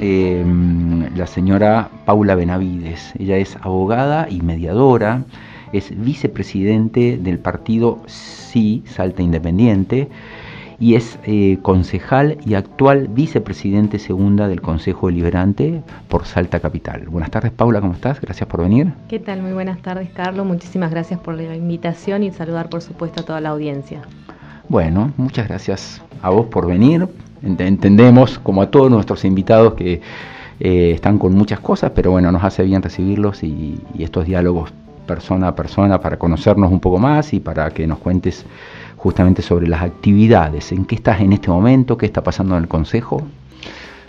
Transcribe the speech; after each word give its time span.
eh, 0.00 0.44
la 1.16 1.26
señora 1.26 1.88
Paula 2.04 2.34
Benavides. 2.34 3.12
Ella 3.18 3.36
es 3.36 3.56
abogada 3.62 4.28
y 4.28 4.40
mediadora, 4.42 5.24
es 5.72 5.92
vicepresidente 5.96 7.18
del 7.18 7.38
partido 7.38 8.02
Sí, 8.06 8.82
Salta 8.86 9.22
Independiente, 9.22 10.08
y 10.78 10.94
es 10.94 11.18
eh, 11.24 11.58
concejal 11.62 12.38
y 12.44 12.54
actual 12.54 13.08
vicepresidente 13.08 13.98
segunda 13.98 14.48
del 14.48 14.60
Consejo 14.60 15.08
Deliberante 15.08 15.82
por 16.08 16.26
Salta 16.26 16.60
Capital. 16.60 17.08
Buenas 17.08 17.30
tardes, 17.30 17.52
Paula, 17.52 17.80
¿cómo 17.80 17.94
estás? 17.94 18.20
Gracias 18.20 18.48
por 18.48 18.62
venir. 18.62 18.92
¿Qué 19.08 19.18
tal? 19.18 19.42
Muy 19.42 19.52
buenas 19.52 19.80
tardes, 19.82 20.10
Carlos. 20.10 20.46
Muchísimas 20.46 20.90
gracias 20.90 21.20
por 21.20 21.34
la 21.34 21.56
invitación 21.56 22.22
y 22.22 22.30
saludar, 22.32 22.68
por 22.68 22.82
supuesto, 22.82 23.22
a 23.22 23.24
toda 23.24 23.40
la 23.40 23.50
audiencia. 23.50 24.02
Bueno, 24.68 25.12
muchas 25.16 25.48
gracias 25.48 26.02
a 26.22 26.30
vos 26.30 26.46
por 26.46 26.66
venir. 26.66 27.08
Entendemos, 27.44 28.38
como 28.38 28.62
a 28.62 28.70
todos 28.70 28.90
nuestros 28.90 29.24
invitados, 29.24 29.74
que 29.74 30.00
eh, 30.60 30.92
están 30.94 31.18
con 31.18 31.34
muchas 31.34 31.60
cosas, 31.60 31.92
pero 31.94 32.10
bueno, 32.10 32.32
nos 32.32 32.42
hace 32.44 32.62
bien 32.62 32.82
recibirlos 32.82 33.42
y, 33.42 33.80
y 33.94 34.02
estos 34.02 34.26
diálogos 34.26 34.72
persona 35.06 35.48
a 35.48 35.54
persona 35.54 36.00
para 36.00 36.18
conocernos 36.18 36.72
un 36.72 36.80
poco 36.80 36.98
más 36.98 37.34
y 37.34 37.40
para 37.40 37.70
que 37.70 37.86
nos 37.86 37.98
cuentes 37.98 38.44
justamente 38.96 39.42
sobre 39.42 39.68
las 39.68 39.82
actividades. 39.82 40.72
¿En 40.72 40.84
qué 40.86 40.94
estás 40.94 41.20
en 41.20 41.32
este 41.32 41.48
momento? 41.48 41.98
¿Qué 41.98 42.06
está 42.06 42.22
pasando 42.22 42.56
en 42.56 42.62
el 42.62 42.68
Consejo? 42.68 43.22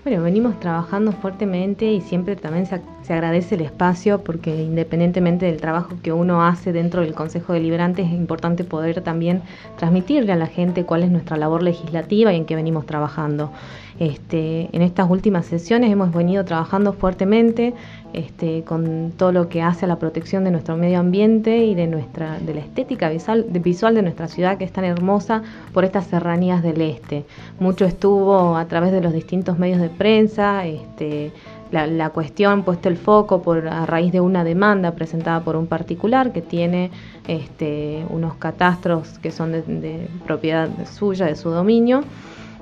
Bueno, 0.06 0.22
venimos 0.22 0.60
trabajando 0.60 1.12
fuertemente 1.14 1.92
y 1.92 2.00
siempre 2.00 2.36
también 2.36 2.68
se, 2.68 2.80
agradece 3.12 3.56
el 3.56 3.62
espacio 3.62 4.24
porque 4.24 4.56
independientemente 4.62 5.48
del 5.48 5.58
trabajo 5.58 5.96
que 6.04 6.14
uno 6.14 6.46
hace 6.46 6.72
dentro 6.72 7.02
del 7.02 7.16
Consejo 7.16 7.54
Deliberante 7.54 8.04
es 8.04 8.12
importante 8.12 8.64
poder 8.64 9.02
también 9.02 9.42
transmitirle 9.80 10.32
a 10.32 10.36
la 10.36 10.46
gente 10.46 10.86
cuál 10.86 11.02
es 11.02 11.10
nuestra 11.10 11.38
labor 11.38 11.64
legislativa 11.64 12.32
y 12.32 12.36
en 12.36 12.46
qué 12.46 12.56
venimos 12.56 12.86
trabajando. 12.86 13.52
Este, 13.98 14.68
en 14.74 14.82
estas 14.82 15.10
últimas 15.10 15.46
sesiones 15.46 15.90
hemos 15.90 16.14
venido 16.14 16.44
trabajando 16.44 16.92
fuertemente 16.92 17.74
este, 18.12 18.64
con 18.64 19.14
todo 19.16 19.32
lo 19.32 19.48
que 19.48 19.62
hace 19.62 19.86
a 19.86 19.88
la 19.88 20.00
protección 20.00 20.44
de 20.44 20.52
nuestro 20.52 20.76
medio 20.76 21.00
ambiente 21.00 21.60
y 21.66 21.76
de 21.76 21.88
nuestra 21.88 22.38
de 22.40 22.54
la 22.56 22.60
estética 22.60 23.08
visual 23.08 23.46
de, 23.50 23.60
visual 23.60 23.96
de 23.96 24.02
nuestra 24.02 24.28
ciudad 24.28 24.58
que 24.58 24.66
es 24.66 24.74
tan 24.74 24.84
hermosa 24.84 25.44
por 25.74 25.86
estas 25.86 26.08
serranías 26.08 26.62
del 26.62 26.82
este. 26.82 27.24
Mucho 27.60 27.86
estuvo 27.86 28.58
a 28.58 28.66
través 28.66 28.92
de 28.92 29.00
los 29.00 29.14
distintos 29.14 29.58
medios 29.60 29.80
de 29.80 29.90
prensa, 29.98 30.66
este, 30.66 31.32
la, 31.72 31.88
la, 31.88 32.10
cuestión 32.12 32.64
puesto 32.64 32.90
el 32.90 32.98
foco 32.98 33.42
por 33.42 33.68
a 33.68 33.86
raíz 33.86 34.12
de 34.12 34.22
una 34.22 34.44
demanda 34.44 34.92
presentada 34.92 35.44
por 35.44 35.56
un 35.56 35.68
particular 35.68 36.32
que 36.32 36.42
tiene 36.42 36.92
este, 37.28 38.06
unos 38.10 38.36
catastros 38.36 39.20
que 39.20 39.32
son 39.32 39.52
de, 39.52 40.08
propiedad 40.26 40.70
suya, 40.86 41.26
de 41.26 41.36
su 41.36 41.50
dominio 41.50 42.04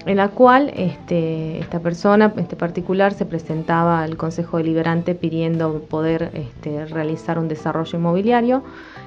en 0.05 0.17
la 0.17 0.29
cual 0.29 0.71
este, 0.75 1.59
esta 1.59 1.79
persona, 1.79 2.33
este 2.37 2.55
particular, 2.55 3.13
se 3.13 3.25
presentaba 3.25 4.03
al 4.03 4.17
Consejo 4.17 4.57
Deliberante 4.57 5.15
pidiendo 5.15 5.79
poder 5.83 6.31
este, 6.33 6.85
realizar 6.85 7.39
un 7.39 7.47
desarrollo 7.47 7.97
inmobiliario, 7.97 8.63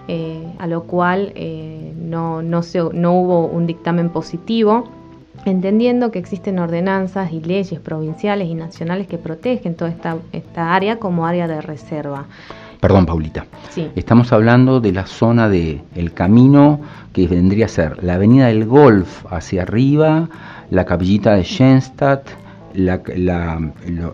eh, 0.09 0.55
a 0.59 0.67
lo 0.67 0.85
cual 0.85 1.33
eh, 1.35 1.93
no, 1.97 2.43
no, 2.43 2.63
se, 2.63 2.83
no 2.93 3.13
hubo 3.13 3.47
un 3.47 3.67
dictamen 3.67 4.09
positivo, 4.09 4.89
entendiendo 5.51 6.11
que 6.11 6.19
existen 6.19 6.59
ordenanzas 6.59 7.33
y 7.33 7.41
leyes 7.41 7.81
provinciales 7.81 8.49
y 8.49 8.55
nacionales 8.55 9.07
que 9.07 9.19
protegen 9.19 9.75
toda 9.75 9.91
esta, 9.91 10.17
esta 10.33 10.75
área 10.75 10.99
como 10.99 11.27
área 11.27 11.49
de 11.49 11.61
reserva. 11.61 12.27
Perdón, 12.81 13.07
Paulita. 13.07 13.47
Sí. 13.71 13.91
Estamos 13.97 14.33
hablando 14.33 14.81
de 14.81 14.93
la 14.93 15.07
zona 15.07 15.49
de 15.49 15.81
el 15.95 16.13
camino 16.13 16.81
que 17.13 17.27
vendría 17.27 17.67
a 17.67 17.69
ser 17.69 18.03
la 18.05 18.15
avenida 18.15 18.49
del 18.49 18.67
Golf 18.67 19.25
hacia 19.31 19.63
arriba, 19.63 20.29
la 20.71 20.85
capillita 20.85 21.35
de 21.35 21.45
Schenstadt, 21.45 22.29
la, 22.77 23.03
la, 23.17 23.61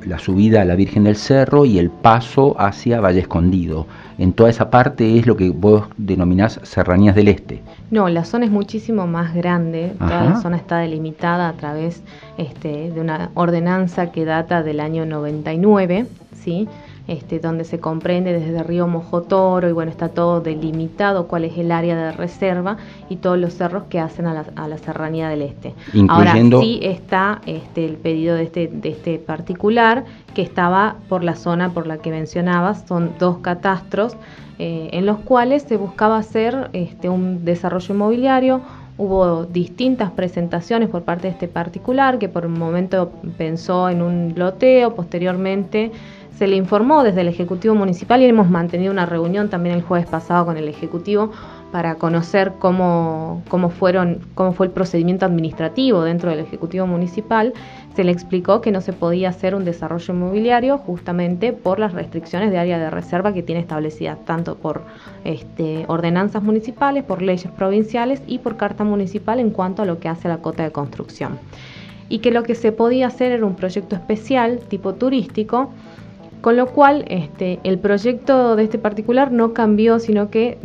la, 0.07 0.19
subida 0.19 0.63
a 0.63 0.65
la 0.65 0.75
Virgen 0.75 1.05
del 1.05 1.17
Cerro 1.17 1.65
y 1.65 1.79
el 1.79 1.91
paso 1.91 2.55
hacia 2.59 3.01
Valle 3.01 3.21
Escondido. 3.21 3.87
En 4.19 4.33
toda 4.33 4.51
esa 4.51 4.71
parte 4.71 5.19
es 5.19 5.27
lo 5.27 5.37
que 5.37 5.51
vos 5.51 5.85
denominás 5.97 6.61
Serranías 6.63 7.15
del 7.15 7.29
Este. 7.29 7.63
No, 7.91 8.09
la 8.09 8.25
zona 8.25 8.45
es 8.45 8.51
muchísimo 8.51 9.07
más 9.07 9.35
grande. 9.35 9.93
Ajá. 9.99 10.09
Toda 10.09 10.25
la 10.31 10.41
zona 10.41 10.57
está 10.57 10.79
delimitada 10.79 11.49
a 11.49 11.53
través 11.55 12.03
este, 12.39 12.91
de 12.91 13.01
una 13.01 13.31
ordenanza 13.35 14.13
que 14.13 14.25
data 14.25 14.63
del 14.63 14.81
año 14.81 15.05
99, 15.07 16.07
¿sí? 16.35 16.69
Este, 17.09 17.41
donde 17.41 17.65
se 17.65 17.81
comprende 17.81 18.33
desde 18.33 18.57
el 18.57 18.65
río 18.65 18.87
Mojotoro 18.87 19.69
y 19.69 19.73
bueno, 19.73 19.91
está 19.91 20.11
todo 20.11 20.41
delimitado 20.41 21.27
cuál 21.27 21.45
es 21.45 21.59
el 21.59 21.73
área 21.73 21.97
de 21.97 22.13
reserva 22.13 22.77
y 23.09 23.17
todos 23.17 23.37
los 23.39 23.55
cerros 23.55 23.85
que 23.89 23.99
hacen 23.99 24.27
a 24.27 24.35
la, 24.35 24.45
a 24.55 24.69
la 24.69 24.79
serranía 24.79 25.29
del 25.29 25.43
este. 25.43 25.75
Incluyendo... 25.95 26.59
Ahora 26.59 26.65
sí 26.65 26.79
está 26.81 27.41
este, 27.47 27.87
el 27.87 27.97
pedido 27.97 28.37
de 28.37 28.45
este, 28.45 28.69
de 28.69 28.91
este 28.91 29.19
particular 29.19 30.05
que 30.33 30.43
estaba 30.43 30.97
por 31.09 31.25
la 31.25 31.35
zona 31.35 31.71
por 31.71 31.89
la 31.89 31.99
que 31.99 32.11
mencionabas, 32.11 32.85
son 32.87 33.11
dos 33.19 33.39
catastros 33.39 34.17
eh, 34.61 34.91
en 34.93 35.05
los 35.05 35.19
cuales 35.19 35.65
se 35.65 35.77
buscaba 35.77 36.19
hacer 36.19 36.71
este, 36.73 37.09
un 37.09 37.45
desarrollo 37.45 37.95
inmobiliario, 37.95 38.63
Hubo 38.99 39.47
distintas 39.47 40.11
presentaciones 40.11 40.91
por 40.91 41.03
parte 41.03 41.27
de 41.27 41.33
este 41.33 41.49
particular 41.49 42.19
que 42.19 42.29
por 42.29 42.45
un 42.45 42.59
momento 42.59 43.11
pensó 43.39 43.89
en 43.89 44.03
un 44.03 44.35
loteo, 44.37 44.95
posteriormente 44.95 45.91
se 46.39 46.47
le 46.47 46.57
informó 46.57 47.03
desde 47.03 47.21
el 47.21 47.29
Ejecutivo 47.29 47.75
Municipal 47.75 48.21
y 48.23 48.27
hemos 48.27 48.49
mantenido 48.49 48.93
una 48.93 49.07
reunión 49.07 49.49
también 49.49 49.75
el 49.75 49.83
jueves 49.83 50.07
pasado 50.07 50.47
con 50.47 50.57
el 50.57 50.69
Ejecutivo 50.69 51.31
para 51.73 51.95
conocer 51.95 52.53
cómo, 52.59 53.43
cómo, 53.49 53.71
fueron, 53.71 54.21
cómo 54.35 54.53
fue 54.53 54.67
el 54.67 54.73
procedimiento 54.73 55.25
administrativo 55.25 56.03
dentro 56.05 56.31
del 56.31 56.41
Ejecutivo 56.41 56.87
Municipal. 56.87 57.55
Se 57.97 58.05
le 58.05 58.13
explicó 58.13 58.61
que 58.61 58.71
no 58.71 58.81
se 58.81 58.93
podía 58.93 59.31
hacer 59.31 59.55
un 59.55 59.65
desarrollo 59.65 60.15
inmobiliario 60.15 60.79
justamente 60.79 61.53
por 61.53 61.79
las 61.79 61.93
restricciones 61.93 62.51
de 62.51 62.59
área 62.59 62.79
de 62.79 62.91
reserva 62.91 63.33
que 63.33 63.43
tiene 63.43 63.61
establecidas, 63.61 64.19
tanto 64.25 64.57
por 64.57 64.83
este, 65.25 65.85
ordenanzas 65.89 66.43
municipales, 66.43 67.05
por 67.05 67.23
leyes 67.23 67.51
provinciales 67.53 68.23
y 68.27 68.39
por 68.39 68.57
carta 68.57 68.85
municipal 68.85 69.41
en 69.41 69.51
cuanto 69.51 69.83
a 69.83 69.87
lo 69.87 69.99
que 69.99 70.09
hace 70.09 70.29
la 70.29 70.39
cota 70.39 70.63
de 70.63 70.73
construcción. 70.73 71.39
Y 72.09 72.19
que 72.19 72.31
lo 72.31 72.43
que 72.43 72.55
se 72.55 72.73
podía 72.73 73.07
hacer 73.07 73.33
era 73.33 73.47
un 73.47 73.55
proyecto 73.55 73.97
especial 73.97 74.59
tipo 74.69 74.95
turístico 74.95 75.71
con 76.43 76.57
lo 76.57 76.67
cual, 76.67 77.05
este, 77.09 77.61
el 77.65 77.79
proyecto 77.79 78.57
de 78.57 78.65
este 78.65 78.79
particular 78.79 79.33
no 79.33 79.55
cambió, 79.55 79.99
sino 79.99 80.29
que 80.29 80.59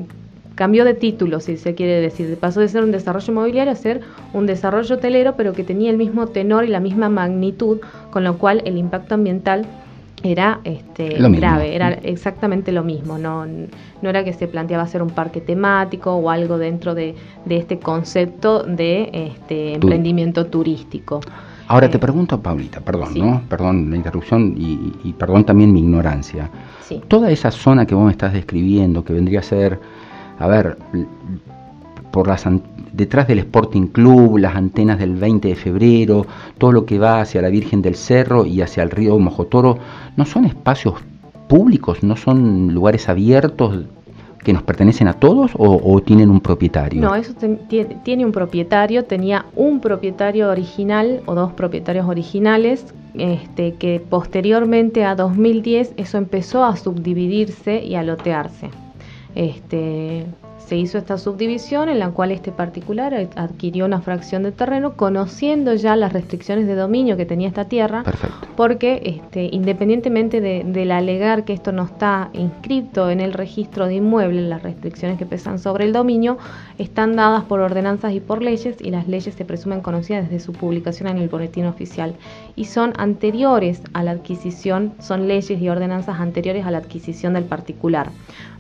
cambió 0.56 0.84
de 0.84 0.96
título, 0.96 1.40
si 1.40 1.56
se 1.56 1.76
quiere 1.76 2.02
decir. 2.02 2.36
Pasó 2.40 2.60
de 2.60 2.68
ser 2.68 2.84
un 2.84 2.92
desarrollo 2.92 3.32
inmobiliario 3.32 3.72
a 3.72 3.76
ser 3.76 4.02
un 4.34 4.48
desarrollo 4.48 4.96
hotelero, 4.96 5.36
pero 5.38 5.54
que 5.54 5.64
tenía 5.64 5.92
el 5.92 5.98
mismo 5.98 6.28
tenor 6.28 6.66
y 6.66 6.70
la 6.70 6.80
misma 6.80 7.10
magnitud, 7.10 7.80
con 8.12 8.24
lo 8.24 8.40
cual 8.40 8.64
el 8.66 8.76
impacto 8.76 9.14
ambiental 9.14 9.68
era 10.24 10.62
este, 10.64 11.10
grave, 11.10 11.76
era 11.76 11.90
exactamente 11.94 12.72
lo 12.72 12.84
mismo. 12.84 13.20
No, 13.20 13.46
no 13.46 14.10
era 14.10 14.24
que 14.24 14.34
se 14.34 14.48
planteaba 14.48 14.88
ser 14.88 15.04
un 15.04 15.12
parque 15.12 15.42
temático 15.42 16.12
o 16.12 16.32
algo 16.32 16.58
dentro 16.58 16.96
de, 16.96 17.14
de 17.46 17.58
este 17.58 17.78
concepto 17.78 18.64
de 18.64 19.12
este, 19.14 19.76
emprendimiento 19.76 20.48
turístico. 20.48 21.22
Ahora 21.68 21.90
te 21.90 22.00
pregunto, 22.00 22.42
Paulita, 22.42 22.80
perdón, 22.80 23.14
sí. 23.14 23.22
¿no? 23.22 23.42
Perdón 23.50 23.90
la 23.90 23.98
interrupción 23.98 24.56
y, 24.58 24.94
y, 25.04 25.14
perdón 25.14 25.44
también 25.44 25.74
mi 25.74 25.82
ignorancia. 25.82 26.50
Sí. 26.82 27.02
Toda 27.08 27.30
esa 27.30 27.52
zona 27.52 27.86
que 27.86 27.94
vos 27.94 28.06
me 28.06 28.12
estás 28.12 28.34
describiendo, 28.34 29.04
que 29.04 29.14
vendría 29.14 29.42
a 29.42 29.44
ser, 29.44 29.80
a 30.40 30.48
ver, 30.48 30.78
por 32.12 32.28
las 32.28 32.46
detrás 32.94 33.28
del 33.28 33.40
Sporting 33.40 33.88
Club, 33.88 34.38
las 34.38 34.56
antenas 34.56 34.98
del 34.98 35.16
20 35.16 35.50
de 35.50 35.56
febrero, 35.56 36.26
todo 36.58 36.72
lo 36.72 36.86
que 36.86 36.98
va 36.98 37.22
hacia 37.22 37.42
la 37.42 37.50
Virgen 37.50 37.82
del 37.82 37.96
Cerro 37.96 38.46
y 38.46 38.62
hacia 38.62 38.84
el 38.84 38.90
río 38.90 39.20
Mojotoro, 39.20 39.78
¿no 40.16 40.26
son 40.26 40.46
espacios 40.46 40.96
públicos, 41.48 42.02
no 42.02 42.16
son 42.16 42.74
lugares 42.74 43.10
abiertos 43.10 43.86
que 44.44 44.54
nos 44.54 44.64
pertenecen 44.64 45.08
a 45.08 45.14
todos 45.14 45.52
o, 45.58 46.02
tienen 46.02 46.30
un 46.30 46.40
propietario? 46.40 47.02
No, 47.02 47.16
eso 47.16 47.34
tiene 48.04 48.26
un 48.26 48.32
propietario, 48.32 49.06
tenía 49.06 49.46
un 49.56 49.80
propietario 49.80 50.50
original 50.50 51.22
o 51.26 51.36
dos 51.36 51.54
propietarios 51.54 52.08
originales, 52.08 52.94
este, 53.16 53.74
que 53.74 54.00
posteriormente 54.00 55.04
a 55.04 55.16
2010 55.16 55.94
eso 55.98 56.18
empezó 56.18 56.64
a 56.64 56.76
subdividirse 56.76 57.84
y 57.84 57.96
a 57.96 58.04
lotearse. 58.04 58.70
Este, 59.36 60.26
se 60.58 60.76
hizo 60.76 60.98
esta 60.98 61.18
subdivisión 61.18 61.88
en 61.88 62.00
la 62.00 62.10
cual 62.10 62.32
este 62.32 62.52
particular 62.52 63.30
adquirió 63.36 63.86
una 63.86 64.02
fracción 64.02 64.44
de 64.44 64.52
terreno 64.52 64.94
conociendo 64.96 65.74
ya 65.76 65.96
las 65.96 66.12
restricciones 66.14 66.68
de 66.68 66.76
dominio 66.76 67.16
que 67.16 67.26
tenía 67.26 67.48
esta 67.48 67.66
tierra, 67.66 68.04
Perfecto. 68.04 68.48
porque 68.58 69.02
este, 69.06 69.50
independientemente 69.52 70.42
de, 70.42 70.64
del 70.66 70.92
alegar 70.92 71.46
que 71.46 71.54
esto 71.54 71.72
no 71.72 71.84
está 71.84 72.30
inscrito 72.34 73.10
en 73.10 73.22
el 73.22 73.34
registro 73.34 73.88
de 73.88 73.96
inmuebles, 73.96 74.44
las 74.44 74.64
restricciones 74.64 75.18
que 75.18 75.26
pesan 75.26 75.60
sobre 75.60 75.86
el 75.86 75.94
dominio 75.94 76.38
están 76.78 77.16
dadas 77.16 77.44
por 77.44 77.62
ordenanzas 77.62 78.14
y 78.14 78.20
por 78.20 78.42
leyes 78.42 78.78
y 78.82 78.92
las 78.92 79.08
leyes 79.08 79.36
se 79.36 79.46
presumen 79.46 79.82
conocidas 79.82 80.30
desde 80.30 80.44
su 80.44 80.54
publicación 80.54 81.10
en 81.10 81.18
el 81.18 81.30
boletín 81.30 81.66
oficial 81.66 82.16
y 82.56 82.66
son 82.66 82.94
anteriores 82.98 83.82
a 83.94 84.04
la 84.04 84.12
adquisición, 84.12 84.94
son 85.00 85.28
leyes 85.28 85.62
y 85.62 85.70
ordenanzas 85.70 86.20
anteriores 86.20 86.66
a 86.66 86.72
la 86.72 86.80
adquisición 86.80 87.34
del 87.34 87.46
particular. 87.46 88.10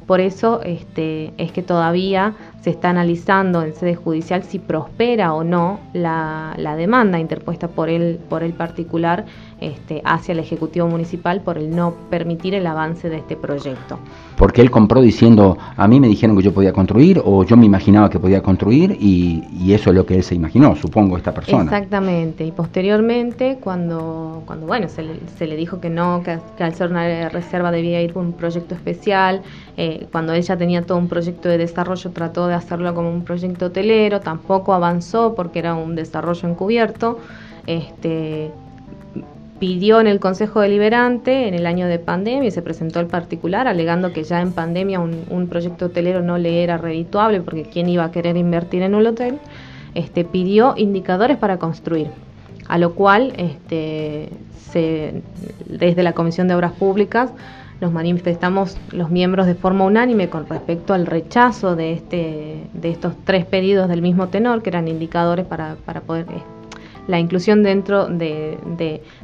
Por 0.07 0.21
eso 0.21 0.61
este, 0.63 1.33
es 1.38 1.51
que 1.51 1.61
todavía 1.88 2.34
se 2.67 2.71
está 2.71 2.89
analizando 2.89 3.61
en 3.61 3.73
sede 3.73 3.95
judicial 3.95 4.43
si 4.43 4.59
prospera 4.59 5.33
o 5.33 5.45
no 5.45 5.79
la, 5.93 6.53
demanda 6.75 7.17
interpuesta 7.17 7.69
por 7.69 7.87
el, 7.87 8.19
por 8.27 8.43
el 8.43 8.51
particular 8.51 9.23
este, 9.61 10.01
hacia 10.03 10.33
el 10.33 10.39
Ejecutivo 10.39 10.85
Municipal 10.87 11.41
por 11.41 11.57
el 11.57 11.75
no 11.75 11.93
permitir 12.09 12.53
el 12.53 12.67
avance 12.67 13.09
de 13.09 13.17
este 13.17 13.37
proyecto. 13.37 13.97
Porque 14.35 14.61
él 14.61 14.69
compró 14.69 15.01
diciendo, 15.01 15.57
a 15.77 15.87
mí 15.87 15.99
me 15.99 16.07
dijeron 16.07 16.37
que 16.37 16.43
yo 16.43 16.53
podía 16.53 16.73
construir 16.73 17.19
o 17.25 17.43
yo 17.43 17.57
me 17.57 17.65
imaginaba 17.65 18.09
que 18.09 18.19
podía 18.19 18.43
construir 18.43 18.97
y, 18.99 19.43
eso 19.73 19.89
es 19.89 19.95
lo 19.95 20.05
que 20.05 20.15
él 20.15 20.23
se 20.23 20.35
imaginó, 20.35 20.75
supongo, 20.75 21.17
esta 21.17 21.33
persona. 21.33 21.63
Exactamente, 21.63 22.45
y 22.45 22.51
posteriormente 22.51 23.57
cuando, 23.61 24.43
cuando 24.45 24.65
bueno, 24.65 24.87
se 24.89 25.03
le, 25.03 25.19
se 25.37 25.45
le 25.45 25.55
dijo 25.55 25.79
que 25.79 25.89
no, 25.89 26.21
que, 26.23 26.63
al 26.63 26.73
ser 26.73 26.89
una 26.89 27.29
reserva 27.29 27.71
debía 27.71 28.01
ir 28.01 28.13
por 28.13 28.23
un 28.23 28.33
proyecto 28.33 28.75
especial, 28.75 29.41
eh, 29.75 30.07
cuando 30.11 30.33
ella 30.33 30.57
tenía 30.57 30.83
todo 30.83 30.97
un 30.97 31.07
proyecto 31.07 31.49
de 31.49 31.57
desarrollo 31.57 32.11
trató 32.11 32.47
de 32.47 32.56
hacerlo 32.57 32.94
como 32.94 33.09
un 33.09 33.24
proyecto 33.24 33.68
hotelero, 33.68 34.19
tampoco 34.19 34.74
avanzó 34.74 35.36
porque 35.36 35.59
era 35.59 35.75
un 35.75 35.95
desarrollo 35.95 36.48
encubierto. 36.48 37.19
Este, 37.65 38.51
pidió 39.59 40.00
en 40.00 40.07
el 40.07 40.19
Consejo 40.19 40.62
Deliberante 40.62 41.48
en 41.48 41.54
el 41.54 41.65
año 41.65 41.88
de 41.88 42.00
pandemia 42.00 42.48
y 42.48 42.51
se 42.51 42.62
presentó 42.62 43.00
el 43.00 43.07
particular 43.07 43.68
alegando 43.68 44.13
que 44.13 44.24
ya 44.24 44.42
en 44.42 44.51
pandemia 44.51 45.00
un, 45.00 45.48
proyecto 45.50 45.86
hotelero 45.88 46.21
no 46.21 46.38
le 46.38 46.63
era 46.63 46.77
redituable 46.77 47.42
porque 47.42 47.63
quién 47.63 47.89
iba 47.89 48.04
a 48.04 48.12
querer 48.12 48.38
invertir 48.38 48.83
en 48.83 48.95
un 48.95 49.06
hotel, 49.07 49.39
este, 49.95 50.25
pidió 50.25 50.75
indicadores 50.77 51.38
para 51.38 51.57
construir, 51.57 52.07
a 52.68 52.77
lo 52.77 52.94
cual 52.94 53.33
este, 53.38 54.30
se, 54.71 55.24
desde 55.65 56.03
la 56.03 56.13
Comisión 56.13 56.48
de 56.48 56.56
Obras 56.56 56.74
Públicas 56.74 57.31
nos 57.81 57.91
manifestamos 57.91 58.77
los 58.91 59.09
miembros 59.09 59.45
de 59.45 59.56
forma 59.56 59.85
unánime 59.85 60.29
con 60.29 60.47
respecto 60.47 60.94
al 60.94 61.06
rechazo 61.06 61.75
de, 61.75 61.94
este, 61.94 62.63
de 62.74 62.89
estos 62.89 63.13
tres 63.24 63.45
pedidos 63.45 63.88
del 63.88 64.01
mismo 64.01 64.27
tenor, 64.29 64.62
que 64.62 64.69
eran 64.69 64.88
indicadores 64.88 65.45
para, 65.45 65.75
para 65.85 66.01
poder 66.01 66.25
la 67.07 67.19
inclusión 67.19 67.63
dentro 67.63 68.07
de, 68.07 68.57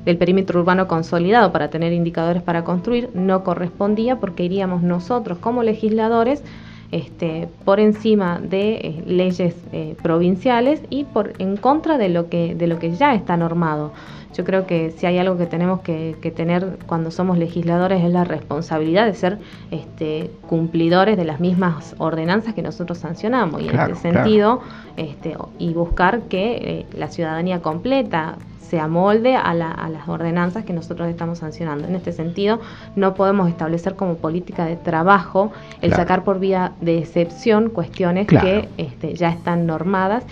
del 0.05 0.17
perímetro 0.17 0.61
urbano 0.61 0.87
consolidado 0.87 1.51
para 1.51 1.69
tener 1.69 1.93
indicadores 1.93 2.41
para 2.41 2.63
construir 2.63 3.09
no 3.13 3.43
correspondía 3.43 4.19
porque 4.19 4.43
iríamos 4.43 4.81
nosotros 4.81 5.37
como 5.37 5.63
legisladores 5.63 6.43
este, 6.93 7.49
por 7.65 7.79
encima 7.79 8.39
de 8.39 8.73
eh, 8.73 9.03
leyes 9.07 9.55
eh, 9.71 9.95
provinciales 10.03 10.79
y 10.91 11.05
por 11.05 11.33
en 11.39 11.57
contra 11.57 11.97
de 11.97 12.07
lo 12.07 12.29
que 12.29 12.53
de 12.53 12.67
lo 12.67 12.77
que 12.77 12.91
ya 12.91 13.15
está 13.15 13.35
normado. 13.35 13.91
Yo 14.35 14.43
creo 14.43 14.67
que 14.67 14.91
si 14.91 15.05
hay 15.07 15.17
algo 15.17 15.37
que 15.37 15.45
tenemos 15.45 15.81
que, 15.81 16.15
tener 16.35 16.77
cuando 16.87 17.11
somos 17.11 17.37
legisladores 17.37 18.03
es 18.03 18.11
la 18.11 18.23
responsabilidad 18.23 19.05
de 19.05 19.13
ser 19.13 19.37
este, 19.69 20.31
cumplidores 20.47 21.17
de 21.17 21.25
las 21.25 21.39
mismas 21.39 21.95
ordenanzas 21.99 22.53
que 22.53 22.63
nosotros 22.63 22.97
sancionamos 22.97 23.61
y 23.61 23.69
en 23.69 23.79
este 23.79 23.95
sentido 23.95 24.61
este, 24.97 25.35
y 25.59 25.73
buscar 25.73 26.21
que 26.23 26.53
eh, 26.53 26.85
la 26.97 27.09
ciudadanía 27.09 27.61
completa 27.61 28.37
se 28.63 28.79
amolde 28.79 29.35
a, 29.35 29.53
las 29.53 30.07
ordenanzas 30.07 30.65
que 30.65 30.73
nosotros 30.73 31.09
estamos 31.09 31.39
sancionando. 31.39 31.87
En 31.87 31.95
este 31.95 32.11
sentido, 32.11 32.59
no 32.95 33.13
podemos 33.13 33.49
establecer 33.49 33.95
como 33.95 34.15
política 34.15 34.65
de 34.65 34.75
trabajo 34.75 35.51
el 35.81 35.93
sacar 35.93 36.23
por 36.23 36.39
vía 36.39 36.73
de 36.81 36.99
excepción 36.99 37.69
cuestiones 37.69 38.27
que 38.27 38.69
este, 38.77 39.13
ya 39.13 39.29
están 39.29 39.65
normadas 39.65 40.23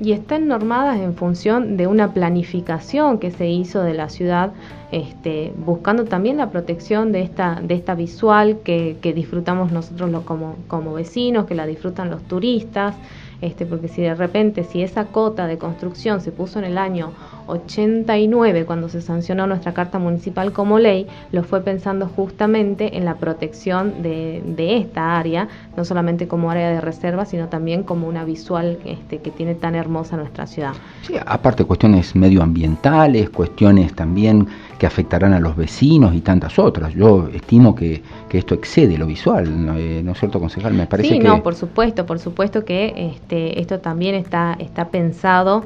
y 0.00 0.12
están 0.12 0.48
normadas 0.48 0.98
en 0.98 1.14
función 1.14 1.76
de 1.76 1.86
una 1.86 2.14
planificación 2.14 3.18
que 3.18 3.30
se 3.30 3.48
hizo 3.48 3.82
de 3.82 3.92
la 3.92 4.08
ciudad, 4.08 4.52
este, 4.92 5.52
buscando 5.56 6.06
también 6.06 6.38
la 6.38 6.50
protección 6.50 7.12
de 7.12 7.20
esta, 7.22 7.60
de 7.62 7.74
esta 7.74 7.94
visual 7.94 8.60
que, 8.64 8.96
que 9.02 9.12
disfrutamos 9.12 9.72
nosotros 9.72 10.10
como, 10.24 10.56
como 10.68 10.94
vecinos, 10.94 11.44
que 11.44 11.54
la 11.54 11.66
disfrutan 11.66 12.08
los 12.08 12.22
turistas, 12.22 12.94
este, 13.40 13.66
porque 13.66 13.88
si 13.88 14.02
de 14.02 14.14
repente, 14.14 14.64
si 14.64 14.82
esa 14.82 15.06
cota 15.06 15.46
de 15.46 15.58
construcción 15.58 16.20
se 16.20 16.32
puso 16.32 16.58
en 16.58 16.64
el 16.66 16.78
año 16.78 17.12
89, 17.46 18.64
cuando 18.64 18.88
se 18.88 19.00
sancionó 19.00 19.46
nuestra 19.46 19.72
Carta 19.74 19.98
Municipal 19.98 20.52
como 20.52 20.78
ley, 20.78 21.06
lo 21.32 21.42
fue 21.42 21.62
pensando 21.62 22.06
justamente 22.06 22.96
en 22.96 23.04
la 23.04 23.16
protección 23.16 24.02
de, 24.02 24.42
de 24.44 24.78
esta 24.78 25.18
área, 25.18 25.48
no 25.76 25.84
solamente 25.84 26.28
como 26.28 26.50
área 26.50 26.70
de 26.70 26.80
reserva, 26.80 27.24
sino 27.24 27.48
también 27.48 27.82
como 27.82 28.06
una 28.08 28.24
visual 28.24 28.78
este, 28.84 29.18
que 29.18 29.30
tiene 29.30 29.54
tan 29.54 29.74
hermosa 29.74 30.16
nuestra 30.16 30.46
ciudad. 30.46 30.72
Sí, 31.02 31.14
aparte 31.24 31.64
cuestiones 31.64 32.14
medioambientales, 32.14 33.30
cuestiones 33.30 33.94
también 33.94 34.46
que 34.78 34.86
afectarán 34.86 35.34
a 35.34 35.40
los 35.40 35.56
vecinos 35.56 36.14
y 36.14 36.22
tantas 36.22 36.58
otras. 36.58 36.94
Yo 36.94 37.28
estimo 37.28 37.74
que, 37.74 38.02
que 38.28 38.38
esto 38.38 38.54
excede 38.54 38.96
lo 38.96 39.06
visual, 39.06 39.66
¿no, 39.66 39.76
eh, 39.76 40.00
es 40.00 40.18
cierto, 40.18 40.40
concejal? 40.40 40.72
Me 40.72 40.86
parece 40.86 41.10
sí, 41.10 41.18
no, 41.18 41.42
por 41.42 41.54
supuesto, 41.54 42.06
por 42.06 42.18
supuesto 42.18 42.64
que 42.64 42.94
este, 42.96 43.29
esto 43.32 43.80
también 43.80 44.14
está, 44.14 44.56
está 44.58 44.88
pensado 44.88 45.64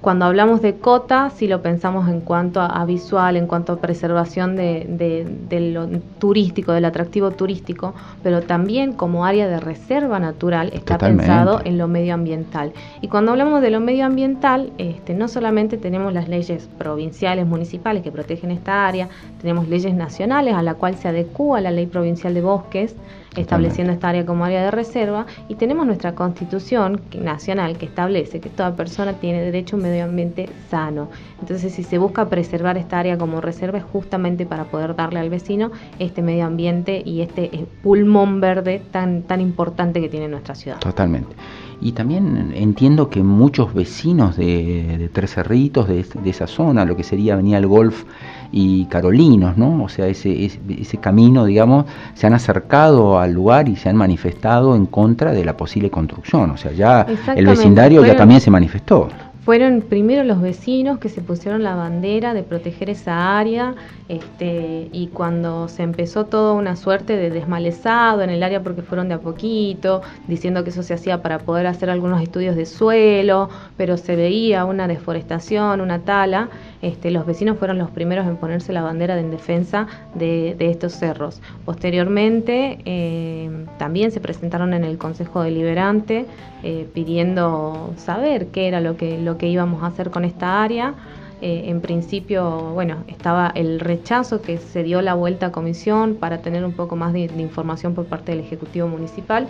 cuando 0.00 0.24
hablamos 0.24 0.62
de 0.62 0.76
cota, 0.76 1.28
si 1.28 1.46
lo 1.46 1.60
pensamos 1.60 2.08
en 2.08 2.22
cuanto 2.22 2.62
a, 2.62 2.84
visual, 2.86 3.36
en 3.36 3.46
cuanto 3.46 3.74
a 3.74 3.76
preservación 3.80 4.56
de, 4.56 5.70
lo 5.72 5.88
turístico, 6.18 6.72
del 6.72 6.86
atractivo 6.86 7.32
turístico, 7.32 7.92
pero 8.22 8.40
también 8.40 8.94
como 8.94 9.26
área 9.26 9.46
de 9.46 9.60
reserva 9.60 10.18
natural 10.18 10.70
está 10.72 10.96
pensado 10.96 11.60
en 11.64 11.76
lo 11.76 11.86
medioambiental. 11.86 12.72
Y 13.02 13.08
cuando 13.08 13.32
hablamos 13.32 13.60
de 13.60 13.70
lo 13.70 13.80
medioambiental, 13.80 14.72
este, 14.78 15.12
no 15.12 15.28
solamente 15.28 15.76
tenemos 15.76 16.14
las 16.14 16.28
leyes 16.28 16.70
provinciales, 16.78 17.46
municipales 17.46 18.02
que 18.02 18.10
protegen 18.10 18.52
esta 18.52 18.86
área, 18.86 19.08
tenemos 19.42 19.68
leyes 19.68 19.94
nacionales 19.94 20.54
a 20.54 20.62
la 20.62 20.74
cual 20.74 20.94
se 20.96 21.08
adecúa 21.08 21.60
la 21.60 21.70
ley 21.70 21.84
provincial 21.84 22.32
de 22.32 22.40
bosques, 22.40 22.96
estableciendo 23.36 23.92
esta 23.92 24.08
área 24.08 24.26
como 24.26 24.44
área 24.44 24.62
de 24.64 24.70
reserva, 24.70 25.26
y 25.48 25.54
tenemos 25.54 25.86
nuestra 25.86 26.14
constitución 26.14 27.00
nacional 27.14 27.78
que 27.78 27.86
establece 27.86 28.40
que 28.40 28.48
toda 28.48 28.74
persona 28.74 29.14
tiene 29.14 29.40
derecho 29.42 29.76
a 29.76 29.78
un 29.78 29.84
medio 29.84 30.04
ambiente 30.04 30.48
sano. 30.70 31.08
Entonces, 31.40 31.72
si 31.72 31.82
se 31.82 31.98
busca 31.98 32.28
preservar 32.28 32.76
esta 32.76 32.98
área 32.98 33.16
como 33.18 33.40
reserva 33.40 33.78
es 33.78 33.84
justamente 33.84 34.46
para 34.46 34.64
poder 34.64 34.96
darle 34.96 35.20
al 35.20 35.30
vecino 35.30 35.70
este 35.98 36.22
medio 36.22 36.46
ambiente 36.46 37.02
y 37.04 37.20
este 37.20 37.44
eh, 37.44 37.66
pulmón 37.82 38.40
verde 38.40 38.82
tan, 38.90 39.22
tan 39.22 39.40
importante 39.40 40.00
que 40.00 40.08
tiene 40.08 40.28
nuestra 40.28 40.54
ciudad. 40.54 40.78
Totalmente. 40.78 41.34
Y 41.80 41.92
también 41.92 42.52
entiendo 42.54 43.08
que 43.08 43.22
muchos 43.22 43.72
vecinos 43.72 44.36
de, 44.36 45.08
Tres 45.12 45.34
Cerritos, 45.34 45.88
de, 45.88 46.04
esa 46.24 46.46
zona, 46.46 46.84
lo 46.84 46.94
que 46.94 47.04
sería 47.04 47.34
Avenida 47.34 47.56
el 47.56 47.66
Golf 47.66 48.04
y 48.52 48.86
Carolinos, 48.86 49.56
¿no? 49.56 49.84
O 49.84 49.88
sea, 49.88 50.06
ese, 50.06 50.44
ese, 50.44 50.98
camino, 50.98 51.44
digamos, 51.44 51.86
se 52.14 52.26
han 52.26 52.34
acercado 52.34 53.18
al 53.18 53.32
lugar 53.32 53.68
y 53.68 53.76
se 53.76 53.88
han 53.88 53.96
manifestado 53.96 54.74
en 54.74 54.86
contra 54.86 55.32
de 55.32 55.44
la 55.44 55.56
posible 55.56 55.90
construcción. 55.90 56.50
O 56.50 56.56
sea, 56.56 56.72
ya 56.72 57.06
el 57.34 57.46
vecindario 57.46 58.04
ya 58.04 58.16
también 58.16 58.40
se 58.40 58.50
manifestó 58.50 59.08
fueron 59.50 59.80
primero 59.80 60.22
los 60.22 60.40
vecinos 60.40 60.98
que 60.98 61.08
se 61.08 61.22
pusieron 61.22 61.62
la 61.62 61.74
bandera 61.74 62.34
de 62.34 62.42
proteger 62.42 62.90
esa 62.90 63.38
área 63.38 63.74
este, 64.08 64.88
y 64.92 65.08
cuando 65.08 65.66
se 65.66 65.82
empezó 65.82 66.26
toda 66.26 66.52
una 66.52 66.76
suerte 66.76 67.16
de 67.16 67.30
desmalezado 67.30 68.22
en 68.22 68.30
el 68.30 68.42
área 68.42 68.62
porque 68.62 68.82
fueron 68.82 69.08
de 69.08 69.14
a 69.14 69.18
poquito, 69.18 70.02
diciendo 70.28 70.62
que 70.62 70.70
eso 70.70 70.82
se 70.82 70.94
hacía 70.94 71.22
para 71.22 71.38
poder 71.38 71.66
hacer 71.66 71.90
algunos 71.90 72.22
estudios 72.22 72.54
de 72.54 72.66
suelo, 72.66 73.48
pero 73.76 73.96
se 73.96 74.14
veía 74.14 74.64
una 74.64 74.86
deforestación, 74.86 75.80
una 75.80 76.00
tala, 76.00 76.48
este, 76.82 77.10
los 77.10 77.26
vecinos 77.26 77.58
fueron 77.58 77.78
los 77.78 77.90
primeros 77.90 78.26
en 78.26 78.36
ponerse 78.36 78.72
la 78.72 78.82
bandera 78.82 79.14
de 79.14 79.20
en 79.20 79.30
defensa 79.30 79.86
de, 80.14 80.56
estos 80.58 80.94
cerros. 80.94 81.40
Posteriormente 81.64 82.78
eh, 82.84 83.66
también 83.78 84.10
se 84.10 84.20
presentaron 84.20 84.74
en 84.74 84.84
el 84.84 84.98
Consejo 84.98 85.42
Deliberante 85.42 86.26
eh, 86.62 86.88
pidiendo 86.92 87.92
saber 87.96 88.48
qué 88.48 88.68
era 88.68 88.80
lo 88.80 88.96
que, 88.96 89.18
lo 89.18 89.38
que 89.38 89.48
íbamos 89.48 89.82
a 89.82 89.86
hacer 89.86 90.10
con 90.10 90.24
esta 90.24 90.62
área. 90.62 90.94
Eh, 91.42 91.70
en 91.70 91.80
principio, 91.80 92.72
bueno, 92.74 93.04
estaba 93.06 93.50
el 93.54 93.80
rechazo 93.80 94.42
que 94.42 94.58
se 94.58 94.82
dio 94.82 95.00
la 95.00 95.14
vuelta 95.14 95.46
a 95.46 95.52
comisión 95.52 96.16
para 96.16 96.42
tener 96.42 96.64
un 96.64 96.72
poco 96.72 96.96
más 96.96 97.14
de, 97.14 97.30
información 97.38 97.94
por 97.94 98.04
parte 98.06 98.32
del 98.32 98.40
Ejecutivo 98.40 98.88
Municipal. 98.88 99.48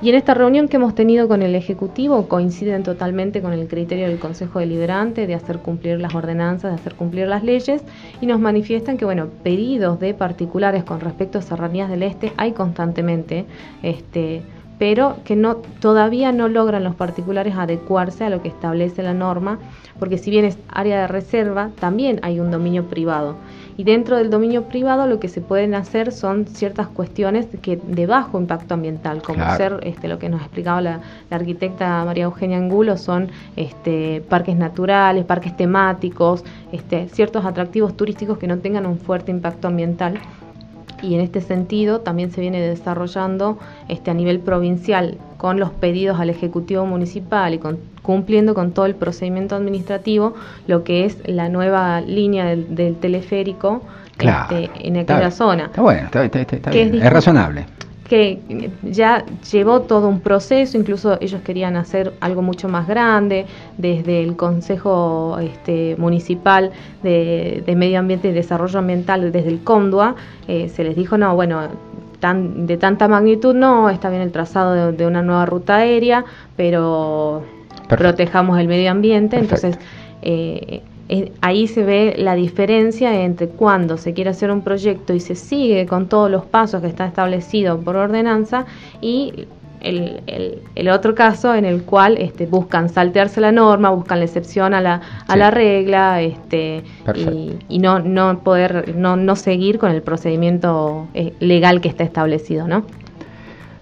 Y 0.00 0.10
en 0.10 0.14
esta 0.14 0.34
reunión 0.34 0.68
que 0.68 0.76
hemos 0.76 0.94
tenido 0.94 1.26
con 1.26 1.42
el 1.42 1.54
Ejecutivo 1.54 2.28
coinciden 2.28 2.82
totalmente 2.84 3.42
con 3.42 3.52
el 3.52 3.66
criterio 3.66 4.06
del 4.08 4.18
Consejo 4.18 4.60
Deliberante 4.60 5.26
de 5.26 5.34
hacer 5.34 5.58
cumplir 5.58 5.98
las 6.00 6.14
ordenanzas, 6.14 6.70
de 6.70 6.76
hacer 6.76 6.94
cumplir 6.94 7.26
las 7.26 7.42
leyes 7.42 7.82
y 8.20 8.26
nos 8.26 8.38
manifiestan 8.38 8.96
que, 8.96 9.04
bueno, 9.04 9.28
pedidos 9.42 9.98
de 9.98 10.14
particulares 10.14 10.84
con 10.84 11.00
respecto 11.00 11.38
a 11.38 11.42
Serranías 11.42 11.90
del 11.90 12.02
Este 12.02 12.32
hay 12.36 12.52
constantemente. 12.52 13.44
Este, 13.82 14.42
pero 14.78 15.16
que 15.24 15.36
no, 15.36 15.56
todavía 15.80 16.32
no 16.32 16.48
logran 16.48 16.84
los 16.84 16.94
particulares 16.94 17.54
adecuarse 17.56 18.24
a 18.24 18.30
lo 18.30 18.42
que 18.42 18.48
establece 18.48 19.02
la 19.02 19.14
norma, 19.14 19.58
porque 19.98 20.18
si 20.18 20.30
bien 20.30 20.44
es 20.44 20.58
área 20.68 21.00
de 21.00 21.06
reserva, 21.06 21.70
también 21.78 22.18
hay 22.22 22.40
un 22.40 22.50
dominio 22.50 22.86
privado. 22.86 23.36
Y 23.76 23.82
dentro 23.82 24.16
del 24.16 24.30
dominio 24.30 24.68
privado 24.68 25.06
lo 25.06 25.18
que 25.18 25.28
se 25.28 25.40
pueden 25.40 25.74
hacer 25.74 26.12
son 26.12 26.46
ciertas 26.46 26.86
cuestiones 26.86 27.46
que 27.60 27.76
de 27.76 28.06
bajo 28.06 28.38
impacto 28.38 28.74
ambiental, 28.74 29.20
como 29.22 29.44
ser 29.56 29.80
este, 29.82 30.06
lo 30.06 30.18
que 30.18 30.28
nos 30.28 30.40
explicaba 30.42 30.80
la, 30.80 31.00
arquitecta 31.30 32.04
María 32.04 32.24
Eugenia 32.24 32.58
Angulo, 32.58 32.96
son 32.96 33.30
este, 33.56 34.22
parques 34.28 34.56
naturales, 34.56 35.24
parques 35.24 35.56
temáticos, 35.56 36.44
este, 36.70 37.08
ciertos 37.08 37.44
atractivos 37.44 37.96
turísticos 37.96 38.38
que 38.38 38.46
no 38.46 38.58
tengan 38.58 38.86
un 38.86 38.98
fuerte 38.98 39.32
impacto 39.32 39.66
ambiental 39.66 40.20
y 41.04 41.14
en 41.14 41.20
este 41.20 41.40
sentido 41.40 42.00
también 42.00 42.30
se 42.30 42.40
viene 42.40 42.60
desarrollando 42.60 43.58
este, 43.88 44.10
a 44.10 44.14
nivel 44.14 44.40
provincial 44.40 45.18
con 45.36 45.60
los 45.60 45.70
pedidos 45.70 46.18
al 46.18 46.30
Ejecutivo 46.30 46.86
Municipal 46.86 47.54
y 47.54 47.60
cumpliendo 48.02 48.54
con 48.54 48.72
todo 48.72 48.86
el 48.86 48.94
procedimiento 48.94 49.54
administrativo 49.56 50.34
lo 50.66 50.84
que 50.84 51.04
es 51.04 51.18
la 51.26 51.48
nueva 51.48 52.00
línea 52.00 52.46
del, 52.46 52.96
teleférico 52.96 53.82
este, 54.18 54.70
en 54.80 54.96
aquella 54.96 55.30
zona. 55.30 55.66
Está 55.66 55.82
bueno, 55.82 56.06
está, 56.06 56.24
está, 56.24 56.70
bien, 56.70 56.94
es 56.94 57.12
razonable 57.12 57.66
que 58.08 58.70
ya 58.82 59.24
llevó 59.50 59.82
todo 59.82 60.08
un 60.08 60.20
proceso, 60.20 60.76
incluso 60.76 61.18
ellos 61.20 61.40
querían 61.42 61.76
hacer 61.76 62.12
algo 62.20 62.42
mucho 62.42 62.68
más 62.68 62.86
grande, 62.86 63.46
desde 63.78 64.22
el 64.22 64.36
Consejo 64.36 65.38
este, 65.40 65.96
Municipal 65.98 66.70
de, 67.02 67.64
Medio 67.76 67.98
Ambiente 67.98 68.28
y 68.28 68.32
Desarrollo 68.32 68.78
Ambiental, 68.78 69.32
desde 69.32 69.48
el 69.48 69.64
CONDUA, 69.64 70.16
eh, 70.48 70.68
se 70.68 70.84
les 70.84 70.96
dijo, 70.96 71.16
no, 71.16 71.34
bueno, 71.34 71.62
tan, 72.20 72.66
de 72.66 72.76
tanta 72.76 73.08
magnitud 73.08 73.54
no, 73.54 73.88
está 73.88 74.10
bien 74.10 74.22
el 74.22 74.32
trazado 74.32 74.92
de, 74.92 75.06
una 75.06 75.22
nueva 75.22 75.46
ruta 75.46 75.76
aérea, 75.76 76.24
pero 76.56 77.42
protejamos 77.88 78.58
el 78.58 78.68
medio 78.68 78.90
ambiente, 78.90 79.38
entonces... 79.38 79.78
Eh, 80.22 80.82
ahí 81.40 81.66
se 81.66 81.84
ve 81.84 82.14
la 82.16 82.34
diferencia 82.34 83.22
entre 83.22 83.48
cuando 83.48 83.96
se 83.96 84.14
quiere 84.14 84.30
hacer 84.30 84.50
un 84.50 84.62
proyecto 84.62 85.12
y 85.12 85.20
se 85.20 85.34
sigue 85.34 85.86
con 85.86 86.08
todos 86.08 86.30
los 86.30 86.44
pasos 86.46 86.80
que 86.80 86.88
está 86.88 87.06
establecido 87.06 87.78
por 87.80 87.96
ordenanza 87.96 88.64
y 89.00 89.46
el, 89.84 90.88
otro 90.88 91.14
caso 91.14 91.54
en 91.54 91.64
el 91.64 91.82
cual 91.82 92.16
este, 92.18 92.46
buscan 92.46 92.88
saltearse 92.88 93.40
la 93.40 93.52
norma, 93.52 93.90
buscan 93.90 94.18
la 94.18 94.24
excepción 94.24 94.74
a 94.74 94.80
la, 94.80 95.00
a 95.26 95.36
la 95.36 95.50
regla 95.50 96.22
este, 96.22 96.82
y, 97.68 97.78
no, 97.78 98.00
no 98.00 98.38
poder 98.40 98.94
no, 98.96 99.16
no 99.16 99.36
seguir 99.36 99.78
con 99.78 99.90
el 99.90 100.02
procedimiento 100.02 101.06
eh, 101.14 101.34
legal 101.40 101.80
que 101.80 101.88
está 101.88 102.04
establecido. 102.04 102.66
¿no? 102.66 102.84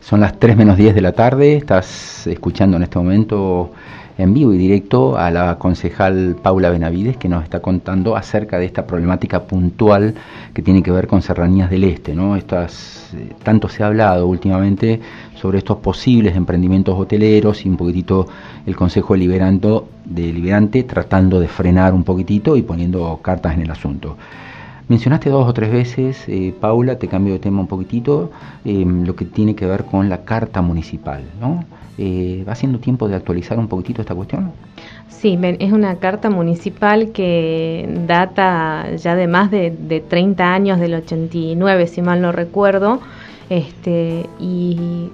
Son 0.01 0.21
las 0.21 0.39
3 0.39 0.57
menos 0.57 0.77
10 0.77 0.95
de 0.95 1.01
la 1.01 1.13
tarde, 1.13 1.57
estás 1.57 2.27
escuchando 2.27 2.77
en 2.77 2.83
este 2.83 2.99
momento 2.99 3.71
en 4.19 4.35
vivo 4.35 4.53
y 4.53 4.59
directo 4.59 5.17
a 5.17 5.31
la 5.31 5.59
concejal 5.59 6.37
Paula 6.43 6.71
Benavides 6.71 7.17
que 7.17 7.29
nos 7.29 7.43
está 7.45 7.61
contando 7.61 8.17
acerca 8.17 8.59
de 8.59 8.67
esta 8.67 8.87
problemática 8.87 9.45
puntual 9.45 10.15
que 10.53 10.63
tiene 10.63 10.83
que 10.83 10.91
ver 10.91 11.07
con 11.07 11.23
Serranías 11.23 11.71
del 11.71 11.85
Este. 11.85 12.15
¿no? 12.15 12.37
Estas, 12.37 13.11
eh, 13.15 13.33
tanto 13.43 13.69
se 13.69 13.83
ha 13.83 13.87
hablado 13.87 14.27
últimamente 14.27 15.01
sobre 15.35 15.59
estos 15.59 15.79
posibles 15.79 16.37
emprendimientos 16.37 16.99
hoteleros 16.99 17.65
y 17.67 17.69
un 17.69 17.77
poquitito 17.77 18.29
el 18.67 18.77
Consejo 18.77 19.15
Deliberante, 19.15 20.83
tratando 20.85 21.41
de 21.41 21.49
frenar 21.49 21.95
un 21.95 22.05
poquitito 22.05 22.57
y 22.57 22.63
poniendo 22.63 23.19
cartas 23.23 23.55
en 23.55 23.63
el 23.63 23.71
asunto. 23.71 24.17
Mencionaste 24.89 25.31
dos 25.31 25.49
o 25.49 25.53
tres 25.55 25.71
veces, 25.71 26.25
eh, 26.29 26.55
Paula, 26.61 26.99
te 26.99 27.09
cambio 27.09 27.35
de 27.35 27.39
tema 27.39 27.61
un 27.61 27.67
poquitito, 27.67 28.31
eh, 28.65 28.85
lo 28.87 29.15
que 29.15 29.25
tiene 29.25 29.55
que 29.55 29.65
ver 29.67 29.85
con 29.85 30.09
la 30.09 30.25
carta 30.25 30.61
municipal, 30.61 31.23
¿no? 31.41 31.65
Eh, 31.99 32.45
¿Va 32.49 32.55
siendo 32.55 32.79
tiempo 32.79 33.09
de 33.09 33.15
actualizar 33.15 33.59
un 33.59 33.69
poquitito 33.69 34.01
esta 34.03 34.15
cuestión? 34.15 34.53
Sí, 35.09 35.39
es 35.41 35.73
una 35.73 35.97
carta 35.97 36.31
municipal 36.31 37.13
que 37.13 37.89
data 38.07 38.97
ya 38.97 39.15
de 39.15 39.29
más 39.29 39.51
de, 39.51 39.71
de 39.71 40.01
30 40.01 40.53
años, 40.53 40.81
del 40.81 40.95
89, 40.95 41.87
si 41.87 42.03
mal 42.03 42.21
no 42.21 42.33
recuerdo, 42.33 43.01
este, 43.51 44.27
y, 44.41 45.11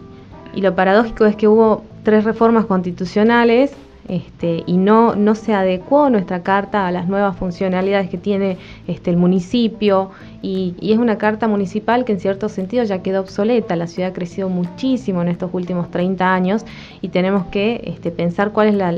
y 0.54 0.60
lo 0.62 0.75
paradójico 0.75 1.26
es 1.26 1.37
que 1.37 1.46
hubo 1.46 1.84
tres 2.04 2.25
reformas 2.25 2.64
constitucionales 2.64 3.72
este, 4.08 4.64
y 4.66 4.78
no, 4.78 5.14
no 5.14 5.34
se 5.34 5.52
adecuó 5.52 6.08
nuestra 6.08 6.42
carta 6.42 6.86
a 6.86 6.92
las 6.92 7.08
nuevas 7.08 7.36
funcionalidades 7.36 8.08
que 8.08 8.16
tiene 8.16 8.56
este, 8.86 9.10
el 9.10 9.18
municipio 9.18 10.10
y, 10.40 10.74
es 10.80 10.98
una 10.98 11.18
carta 11.18 11.46
municipal 11.46 12.06
que 12.06 12.12
en 12.12 12.20
cierto 12.20 12.48
sentido 12.48 12.84
ya 12.84 13.02
quedó 13.02 13.20
obsoleta. 13.20 13.76
La 13.76 13.86
ciudad 13.86 14.10
ha 14.10 14.12
crecido 14.14 14.48
muchísimo 14.48 15.20
en 15.20 15.28
estos 15.28 15.50
últimos 15.52 15.90
30 15.90 16.32
años 16.32 16.64
y 17.02 17.08
tenemos 17.08 17.46
que 17.46 17.82
este, 17.84 18.10
pensar 18.10 18.52
cuál 18.52 18.68
es 18.68 18.74
la, 18.74 18.92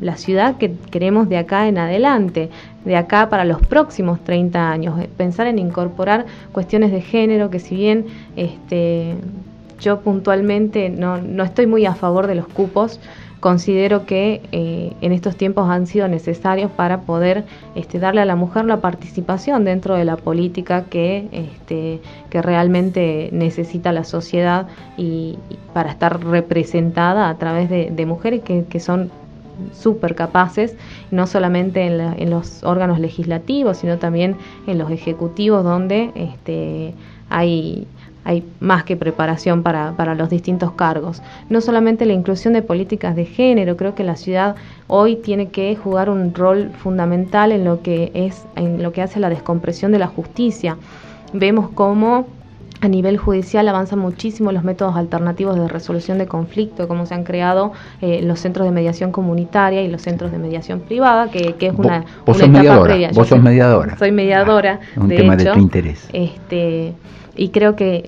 la, 0.00 0.16
ciudad 0.16 0.56
que 0.56 0.72
queremos 0.92 1.28
de 1.28 1.38
acá 1.38 1.66
en 1.66 1.78
adelante, 1.78 2.48
de 2.84 2.96
acá 2.96 3.28
para 3.28 3.44
los 3.44 3.60
próximos 3.66 4.22
30 4.22 4.70
años. 4.70 5.04
Pensar 5.16 5.48
en 5.48 5.58
incorporar 5.58 6.26
cuestiones 6.52 6.92
de 6.92 7.00
género 7.00 7.50
que 7.50 7.58
si 7.58 7.74
bien 7.74 8.06
este, 8.36 9.16
yo 9.80 10.00
puntualmente 10.00 10.90
no, 10.90 11.18
no 11.18 11.42
estoy 11.42 11.66
muy 11.66 11.86
a 11.86 11.94
favor 11.94 12.28
de 12.28 12.36
los 12.36 12.46
cupos, 12.46 13.00
considero 13.42 14.06
que 14.06 14.40
eh, 14.52 14.92
en 15.00 15.10
estos 15.10 15.34
tiempos 15.36 15.68
han 15.68 15.88
sido 15.88 16.06
necesarios 16.06 16.70
para 16.70 17.00
poder 17.00 17.44
este, 17.74 17.98
darle 17.98 18.20
a 18.20 18.24
la 18.24 18.36
mujer 18.36 18.66
la 18.66 18.80
participación 18.80 19.64
dentro 19.64 19.96
de 19.96 20.04
la 20.04 20.16
política 20.16 20.84
que, 20.84 21.28
este, 21.32 22.00
que 22.30 22.40
realmente 22.40 23.30
necesita 23.32 23.90
la 23.90 24.04
sociedad 24.04 24.68
y, 24.96 25.40
para 25.74 25.90
estar 25.90 26.24
representada 26.24 27.28
a 27.28 27.36
través 27.36 27.68
de, 27.68 28.06
mujeres 28.06 28.42
que, 28.42 28.80
son 28.80 29.10
súper 29.72 30.14
capaces, 30.14 30.76
no 31.10 31.26
solamente 31.26 31.84
en, 31.84 32.00
en, 32.00 32.30
los 32.30 32.62
órganos 32.62 33.00
legislativos, 33.00 33.78
sino 33.78 33.98
también 33.98 34.36
en 34.68 34.78
los 34.78 34.88
ejecutivos 34.92 35.64
donde 35.64 36.12
este, 36.14 36.94
hay 37.28 37.88
hay 38.24 38.44
más 38.60 38.84
que 38.84 38.96
preparación 38.96 39.62
para, 39.62 39.92
para, 39.92 40.14
los 40.14 40.30
distintos 40.30 40.72
cargos. 40.72 41.22
No 41.48 41.60
solamente 41.60 42.06
la 42.06 42.12
inclusión 42.12 42.54
de 42.54 42.62
políticas 42.62 43.16
de 43.16 43.24
género, 43.24 43.76
creo 43.76 43.94
que 43.94 44.04
la 44.04 44.16
ciudad 44.16 44.56
hoy 44.86 45.16
tiene 45.16 45.48
que 45.48 45.74
jugar 45.76 46.08
un 46.08 46.34
rol 46.34 46.70
fundamental 46.70 47.52
en 47.52 47.64
lo 47.64 47.82
que 47.82 48.10
es, 48.14 48.44
en 48.56 48.82
lo 48.82 48.92
que 48.92 49.02
hace 49.02 49.20
la 49.20 49.28
descompresión 49.28 49.92
de 49.92 49.98
la 49.98 50.06
justicia. 50.06 50.76
Vemos 51.32 51.70
cómo 51.74 52.26
a 52.82 52.88
nivel 52.88 53.16
judicial 53.16 53.68
avanzan 53.68 54.00
muchísimo 54.00 54.50
los 54.50 54.64
métodos 54.64 54.96
alternativos 54.96 55.54
de 55.54 55.68
resolución 55.68 56.18
de 56.18 56.26
conflicto, 56.26 56.88
como 56.88 57.06
se 57.06 57.14
han 57.14 57.22
creado 57.22 57.72
eh, 58.00 58.20
los 58.22 58.40
centros 58.40 58.66
de 58.66 58.72
mediación 58.72 59.12
comunitaria 59.12 59.82
y 59.82 59.88
los 59.88 60.02
centros 60.02 60.32
de 60.32 60.38
mediación 60.38 60.80
privada, 60.80 61.30
que, 61.30 61.54
es 61.60 61.72
una, 61.74 62.04
vos, 62.26 62.38
sos 62.38 62.48
mediadora, 62.48 62.96
Vos 63.14 63.28
sos 63.28 63.40
mediadora. 63.40 63.96
Soy 63.98 64.10
mediadora. 64.10 64.80
Ah, 64.96 65.00
un 65.00 65.08
tema 65.08 65.36
de 65.36 65.44
tu 65.44 65.60
interés. 65.60 66.08
Este, 66.12 66.92
y 67.34 67.48
creo 67.48 67.76
que 67.76 68.04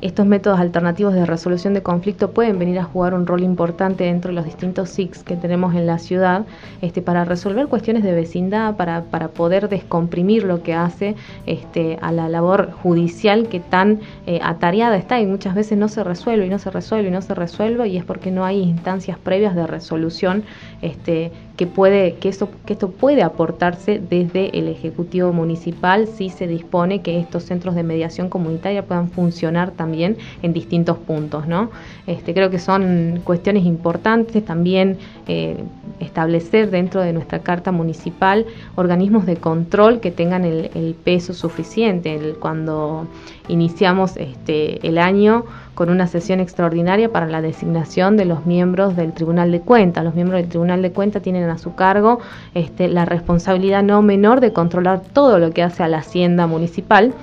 estos 0.00 0.24
métodos 0.24 0.58
alternativos 0.58 1.12
de 1.12 1.26
resolución 1.26 1.74
de 1.74 1.82
conflicto 1.82 2.30
pueden 2.30 2.58
venir 2.58 2.78
a 2.78 2.84
jugar 2.84 3.12
un 3.12 3.26
rol 3.26 3.42
importante 3.42 4.04
dentro 4.04 4.30
de 4.30 4.34
los 4.34 4.46
distintos 4.46 4.88
SICs 4.90 5.22
que 5.24 5.36
tenemos 5.36 5.74
en 5.74 5.86
la 5.86 5.98
ciudad 5.98 6.46
este, 6.80 7.02
para 7.02 7.24
resolver 7.26 7.66
cuestiones 7.66 8.02
de 8.02 8.12
vecindad, 8.12 8.76
para, 8.76 9.02
para 9.02 9.28
poder 9.28 9.68
descomprimir 9.68 10.44
lo 10.44 10.62
que 10.62 10.72
hace 10.72 11.16
este, 11.44 11.98
a 12.00 12.12
la 12.12 12.30
labor 12.30 12.72
judicial 12.82 13.48
que 13.48 13.60
tan 13.60 14.00
eh, 14.26 14.38
atareada 14.42 14.96
está 14.96 15.20
y 15.20 15.26
muchas 15.26 15.54
veces 15.54 15.78
no 15.78 15.88
se 15.88 16.04
resuelve 16.04 16.46
y 16.46 16.48
no 16.48 16.58
se 16.58 16.70
resuelve 16.70 17.08
y 17.08 17.10
no 17.10 17.22
se 17.22 17.34
resuelve 17.34 17.88
y 17.88 17.96
es 17.96 18.04
porque 18.04 18.30
no 18.30 18.44
hay 18.44 18.60
instancias 18.60 19.18
previas 19.18 19.54
de 19.54 19.66
resolución 19.66 20.44
este, 20.80 21.32
que 21.56 21.66
puede 21.66 22.14
que 22.14 22.28
eso 22.28 22.48
que 22.66 22.72
esto 22.72 22.90
puede 22.90 23.22
aportarse 23.22 24.00
desde 24.00 24.58
el 24.58 24.68
ejecutivo 24.68 25.32
municipal 25.32 26.06
si 26.06 26.30
se 26.30 26.46
dispone 26.46 27.02
que 27.02 27.18
estos 27.18 27.44
centros 27.44 27.74
de 27.74 27.82
mediación 27.82 28.28
comunitaria 28.28 28.84
puedan 28.86 29.10
funcionar 29.10 29.72
también 29.72 30.16
en 30.42 30.52
distintos 30.52 30.96
puntos 30.98 31.46
no 31.46 31.70
este 32.06 32.34
creo 32.34 32.50
que 32.50 32.58
son 32.58 33.20
cuestiones 33.24 33.64
importantes 33.64 34.44
también 34.44 34.98
eh, 35.26 35.56
establecer 36.00 36.70
dentro 36.70 37.00
de 37.00 37.12
nuestra 37.12 37.40
carta 37.40 37.72
municipal 37.72 38.46
organismos 38.74 39.26
de 39.26 39.36
control 39.36 40.00
que 40.00 40.10
tengan 40.10 40.44
el, 40.44 40.96
peso 41.04 41.32
suficiente. 41.32 42.34
Cuando 42.38 43.06
iniciamos 43.48 44.16
este 44.16 44.86
el 44.86 44.98
año 44.98 45.44
con 45.74 45.88
una 45.90 46.06
sesión 46.06 46.40
extraordinaria 46.40 47.10
para 47.10 47.26
la 47.26 47.40
designación 47.40 48.16
de 48.16 48.24
los 48.24 48.46
miembros 48.46 48.96
del 48.96 49.12
Tribunal 49.12 49.50
de 49.50 49.60
Cuentas. 49.60 50.04
Los 50.04 50.14
miembros 50.14 50.40
del 50.40 50.48
Tribunal 50.48 50.82
de 50.82 50.92
Cuentas 50.92 51.22
tienen 51.22 51.48
a 51.48 51.58
su 51.58 51.74
cargo 51.74 52.20
este, 52.54 52.88
la 52.88 53.04
responsabilidad 53.04 53.82
no 53.82 54.02
menor 54.02 54.40
de 54.40 54.52
controlar 54.52 55.00
todo 55.00 55.38
lo 55.38 55.50
que 55.52 55.62
hace 55.62 55.82
a 55.82 55.88
la 55.88 55.98
hacienda 55.98 56.46
municipal 56.46 57.14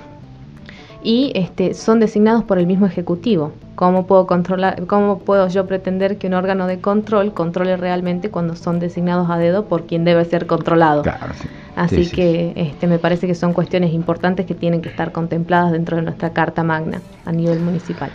y 1.02 1.32
este, 1.34 1.74
son 1.74 2.00
designados 2.00 2.44
por 2.44 2.58
el 2.58 2.66
mismo 2.66 2.86
ejecutivo. 2.86 3.52
¿Cómo 3.74 4.06
puedo 4.06 4.26
controlar, 4.26 4.86
cómo 4.86 5.20
puedo 5.20 5.48
yo 5.48 5.66
pretender 5.66 6.18
que 6.18 6.26
un 6.26 6.34
órgano 6.34 6.66
de 6.66 6.80
control 6.80 7.32
controle 7.32 7.78
realmente 7.78 8.30
cuando 8.30 8.54
son 8.54 8.78
designados 8.78 9.30
a 9.30 9.38
dedo 9.38 9.64
por 9.64 9.86
quien 9.86 10.04
debe 10.04 10.24
ser 10.26 10.46
controlado? 10.46 11.02
Así 11.76 12.10
que 12.10 12.52
Este, 12.56 12.86
me 12.86 12.98
parece 12.98 13.26
que 13.26 13.34
son 13.34 13.54
cuestiones 13.54 13.94
importantes 13.94 14.44
que 14.44 14.54
tienen 14.54 14.82
que 14.82 14.90
estar 14.90 15.12
contempladas 15.12 15.72
dentro 15.72 15.96
de 15.96 16.02
nuestra 16.02 16.30
Carta 16.30 16.62
Magna 16.62 17.00
a 17.24 17.32
nivel 17.32 17.60
municipal. 17.60 18.10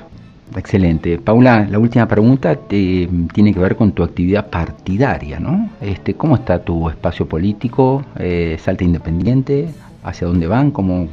Excelente. 0.56 1.18
Paula, 1.18 1.68
la 1.70 1.80
última 1.80 2.08
pregunta 2.08 2.56
te, 2.56 3.10
tiene 3.34 3.54
que 3.54 3.60
ver 3.60 3.76
con 3.76 3.92
tu 3.94 4.04
actividad 4.04 4.48
partidaria, 4.48 5.40
¿no? 5.40 5.70
Este, 5.82 6.14
¿Cómo 6.14 6.36
está 6.36 6.60
tu 6.60 6.90
espacio 6.90 7.26
político? 7.26 8.04
Eh, 8.18 8.58
¿Salta 8.60 8.84
independiente? 8.84 9.70
¿Hacia 10.04 10.28
dónde 10.28 10.48
van? 10.48 10.72
¿Cómo 10.72 11.08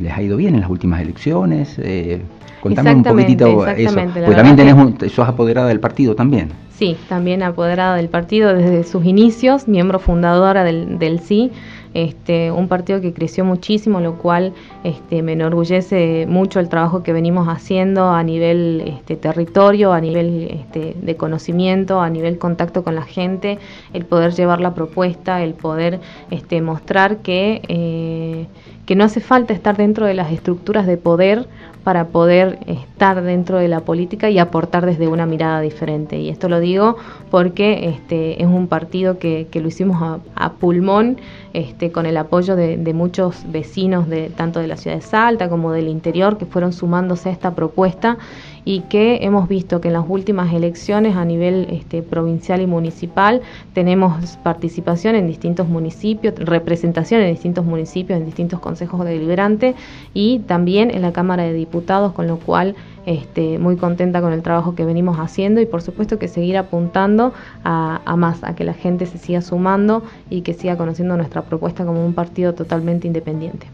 les 0.00 0.12
ha 0.12 0.22
ido 0.22 0.36
bien 0.36 0.54
en 0.54 0.60
las 0.60 0.70
últimas 0.70 1.00
elecciones? 1.00 1.78
Eh, 1.78 2.20
contame 2.60 2.94
un 2.94 3.04
poquitito 3.04 3.66
eso. 3.66 3.94
Porque 3.94 4.34
también 4.34 4.56
tenés 4.56 4.74
un, 4.74 4.98
sos 5.08 5.28
apoderada 5.28 5.68
del 5.68 5.80
partido 5.80 6.16
también. 6.16 6.48
Sí, 6.70 6.96
también 7.08 7.44
apoderada 7.44 7.94
del 7.96 8.08
partido 8.08 8.54
desde 8.54 8.82
sus 8.82 9.04
inicios, 9.04 9.68
miembro 9.68 10.00
fundadora 10.00 10.64
del, 10.64 10.98
del 10.98 11.20
sí 11.20 11.52
este, 11.94 12.50
un 12.50 12.68
partido 12.68 13.00
que 13.00 13.12
creció 13.12 13.44
muchísimo, 13.44 14.00
lo 14.00 14.18
cual 14.18 14.52
este, 14.84 15.22
me 15.22 15.32
enorgullece 15.32 16.26
mucho 16.28 16.60
el 16.60 16.68
trabajo 16.68 17.02
que 17.02 17.12
venimos 17.12 17.48
haciendo 17.48 18.10
a 18.10 18.22
nivel 18.22 18.82
este, 18.86 19.16
territorio, 19.16 19.92
a 19.92 20.00
nivel 20.00 20.48
este, 20.50 20.96
de 21.00 21.16
conocimiento, 21.16 22.00
a 22.00 22.10
nivel 22.10 22.38
contacto 22.38 22.82
con 22.82 22.94
la 22.94 23.02
gente, 23.02 23.58
el 23.92 24.04
poder 24.04 24.32
llevar 24.32 24.60
la 24.60 24.74
propuesta, 24.74 25.42
el 25.42 25.54
poder 25.54 26.00
este, 26.30 26.62
mostrar 26.62 27.18
que, 27.18 27.62
eh, 27.68 28.46
que 28.86 28.96
no 28.96 29.04
hace 29.04 29.20
falta 29.20 29.52
estar 29.52 29.76
dentro 29.76 30.06
de 30.06 30.14
las 30.14 30.32
estructuras 30.32 30.86
de 30.86 30.96
poder 30.96 31.46
para 31.84 32.06
poder 32.08 32.58
estar 32.66 33.22
dentro 33.22 33.58
de 33.58 33.68
la 33.68 33.80
política 33.80 34.30
y 34.30 34.38
aportar 34.38 34.86
desde 34.86 35.08
una 35.08 35.26
mirada 35.26 35.60
diferente. 35.60 36.18
Y 36.18 36.28
esto 36.28 36.48
lo 36.48 36.60
digo 36.60 36.96
porque 37.30 37.88
este, 37.88 38.40
es 38.40 38.48
un 38.48 38.68
partido 38.68 39.18
que, 39.18 39.48
que 39.50 39.60
lo 39.60 39.68
hicimos 39.68 40.20
a, 40.36 40.52
pulmón, 40.52 41.18
este, 41.52 41.90
con 41.90 42.06
el 42.06 42.16
apoyo 42.16 42.54
de, 42.54 42.76
de, 42.76 42.94
muchos 42.94 43.44
vecinos 43.50 44.08
de 44.08 44.30
tanto 44.30 44.60
de 44.60 44.68
la 44.68 44.76
ciudad 44.76 44.96
de 44.96 45.02
Salta 45.02 45.48
como 45.48 45.72
del 45.72 45.88
interior 45.88 46.38
que 46.38 46.46
fueron 46.46 46.72
sumándose 46.72 47.30
a 47.30 47.32
esta 47.32 47.54
propuesta 47.54 48.18
y 48.64 48.80
que 48.82 49.18
hemos 49.22 49.48
visto 49.48 49.80
que 49.80 49.88
en 49.88 49.94
las 49.94 50.04
últimas 50.08 50.52
elecciones 50.52 51.16
a 51.16 51.24
nivel 51.24 51.66
este, 51.70 52.02
provincial 52.02 52.60
y 52.60 52.66
municipal 52.66 53.40
tenemos 53.72 54.36
participación 54.38 55.16
en 55.16 55.26
distintos 55.26 55.68
municipios, 55.68 56.34
representación 56.36 57.20
en 57.22 57.32
distintos 57.32 57.64
municipios, 57.64 58.18
en 58.18 58.24
distintos 58.24 58.60
consejos 58.60 59.04
deliberantes 59.04 59.74
y 60.14 60.40
también 60.40 60.90
en 60.90 61.02
la 61.02 61.12
Cámara 61.12 61.42
de 61.42 61.52
Diputados, 61.52 62.12
con 62.12 62.26
lo 62.26 62.38
cual 62.38 62.76
este, 63.04 63.58
muy 63.58 63.76
contenta 63.76 64.20
con 64.20 64.32
el 64.32 64.42
trabajo 64.42 64.76
que 64.76 64.84
venimos 64.84 65.18
haciendo 65.18 65.60
y 65.60 65.66
por 65.66 65.82
supuesto 65.82 66.18
que 66.18 66.28
seguir 66.28 66.56
apuntando 66.56 67.32
a, 67.64 68.00
a, 68.04 68.16
más, 68.16 68.44
a 68.44 68.54
que 68.54 68.62
la 68.62 68.74
gente 68.74 69.06
se 69.06 69.18
siga 69.18 69.42
sumando 69.42 70.04
y 70.30 70.42
que 70.42 70.54
siga 70.54 70.76
conociendo 70.76 71.16
nuestra 71.16 71.42
propuesta 71.42 71.84
como 71.84 72.04
un 72.04 72.14
partido 72.14 72.54
totalmente 72.54 73.08
independiente. 73.08 73.66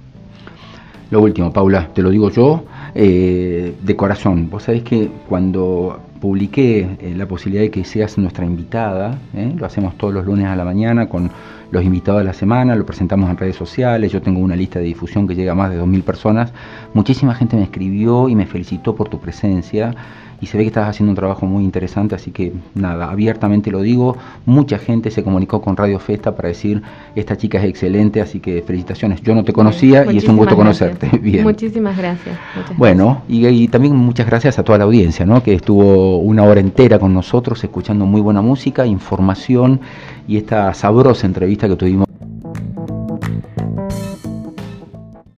Lo 1.11 1.21
último, 1.23 1.52
Paula, 1.52 1.88
te 1.95 2.02
lo 2.02 2.11
digo 2.11 2.30
yo, 2.30 2.64
eh, 2.95 3.75
de 3.83 3.97
corazón. 3.97 4.49
Vos 4.50 4.64
sabés 4.64 4.83
que 4.83 5.11
cuando 5.28 6.00
publiqué 6.21 6.80
eh, 7.00 7.14
la 7.16 7.26
posibilidad 7.26 7.62
de 7.62 7.71
que 7.71 7.85
seas 7.85 8.18
nuestra 8.18 8.45
invitada, 8.45 9.18
¿eh? 9.35 9.52
lo 9.57 9.66
hacemos 9.66 9.97
todos 9.97 10.12
los 10.12 10.26
lunes 10.26 10.47
a 10.47 10.57
la 10.57 10.64
mañana 10.64 11.09
con 11.09 11.30
los 11.71 11.85
invitados 11.85 12.21
de 12.21 12.25
la 12.25 12.33
semana, 12.33 12.75
lo 12.75 12.87
presentamos 12.87 13.30
en 13.30 13.37
redes 13.37 13.57
sociales, 13.57 14.11
yo 14.11 14.23
tengo 14.23 14.40
una 14.40 14.57
lista 14.57 14.78
de 14.78 14.87
difusión 14.87 15.28
que 15.28 15.35
llega 15.35 15.52
a 15.52 15.54
más 15.54 15.71
de 15.71 15.80
2.000 15.80 16.02
personas, 16.02 16.52
muchísima 16.95 17.35
gente 17.35 17.57
me 17.57 17.64
escribió 17.64 18.28
y 18.28 18.35
me 18.35 18.47
felicitó 18.47 18.95
por 18.95 19.09
tu 19.09 19.21
presencia 19.21 19.95
y 20.40 20.47
se 20.47 20.57
ve 20.57 20.64
que 20.64 20.68
estás 20.68 20.88
haciendo 20.88 21.11
un 21.11 21.16
trabajo 21.16 21.47
muy 21.47 21.64
interesante, 21.64 22.14
así 22.14 22.30
que 22.30 22.52
nada, 22.75 23.11
abiertamente 23.11 23.71
lo 23.71 23.83
digo, 23.83 24.16
mucha 24.47 24.78
gente 24.78 25.11
se 25.11 25.25
comunicó 25.25 25.61
con 25.61 25.76
Radio 25.76 25.99
Festa 25.99 26.35
para 26.37 26.49
decir, 26.49 26.83
esta 27.14 27.37
chica 27.37 27.59
es 27.59 27.64
excelente, 27.64 28.21
así 28.21 28.40
que 28.40 28.62
felicitaciones, 28.62 29.21
yo 29.23 29.35
no 29.35 29.45
te 29.45 29.52
conocía 29.52 30.11
y 30.11 30.18
es 30.18 30.25
un 30.28 30.37
gusto 30.37 30.57
conocerte. 30.57 31.11
Bien. 31.23 31.42
Muchísimas 31.42 31.97
gracias. 31.97 32.37
bueno, 32.76 33.23
Y, 33.28 33.68
también 33.68 33.95
muchas 33.97 34.26
gracias 34.26 34.59
a 34.59 34.62
toda 34.62 34.78
la 34.78 34.85
audiencia, 34.85 35.26
¿no? 35.26 35.42
que 35.42 35.54
estuvo 35.54 36.18
una 36.18 36.45
hora 36.45 36.61
entera 36.61 36.99
con 36.99 37.12
nosotros 37.12 37.62
escuchando 37.62 38.07
muy 38.07 38.21
buena 38.21 38.42
música, 38.42 38.87
información 38.87 39.80
y 40.26 40.37
esta 40.37 40.73
sabrosa 40.75 41.26
entrevista 41.26 41.68
que 41.68 41.76
tuvimos. 41.76 42.07